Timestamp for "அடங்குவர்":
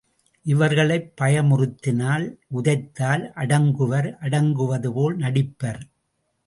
3.35-4.17